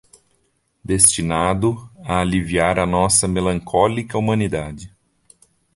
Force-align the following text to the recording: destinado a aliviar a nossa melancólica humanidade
destinado 0.83 1.87
a 2.03 2.21
aliviar 2.21 2.79
a 2.79 2.87
nossa 2.87 3.27
melancólica 3.27 4.17
humanidade 4.17 4.91